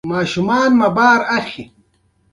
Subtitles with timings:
[0.11, 1.65] ماشوم مو وزن اخلي؟